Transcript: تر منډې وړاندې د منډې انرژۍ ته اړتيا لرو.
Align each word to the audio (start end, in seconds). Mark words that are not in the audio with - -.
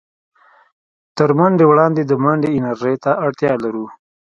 تر 1.17 1.29
منډې 1.37 1.65
وړاندې 1.67 2.01
د 2.05 2.11
منډې 2.23 2.49
انرژۍ 2.57 2.95
ته 3.03 3.11
اړتيا 3.25 3.53
لرو. 3.63 3.85